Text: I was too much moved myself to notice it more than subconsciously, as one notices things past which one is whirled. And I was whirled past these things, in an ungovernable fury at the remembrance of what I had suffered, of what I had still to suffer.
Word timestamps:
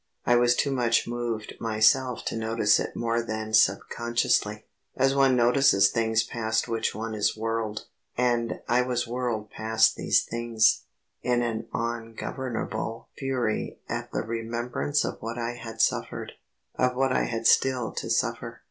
I 0.25 0.35
was 0.35 0.55
too 0.55 0.71
much 0.71 1.07
moved 1.07 1.53
myself 1.59 2.25
to 2.25 2.35
notice 2.35 2.79
it 2.79 2.95
more 2.95 3.21
than 3.21 3.53
subconsciously, 3.53 4.65
as 4.95 5.13
one 5.13 5.35
notices 5.35 5.89
things 5.91 6.23
past 6.23 6.67
which 6.67 6.95
one 6.95 7.13
is 7.13 7.37
whirled. 7.37 7.85
And 8.17 8.61
I 8.67 8.81
was 8.81 9.05
whirled 9.07 9.51
past 9.51 9.95
these 9.95 10.23
things, 10.23 10.85
in 11.21 11.43
an 11.43 11.67
ungovernable 11.71 13.09
fury 13.15 13.77
at 13.87 14.11
the 14.11 14.23
remembrance 14.23 15.03
of 15.05 15.17
what 15.21 15.37
I 15.37 15.51
had 15.53 15.79
suffered, 15.81 16.31
of 16.73 16.95
what 16.95 17.11
I 17.11 17.25
had 17.25 17.45
still 17.45 17.91
to 17.91 18.09
suffer. 18.09 18.59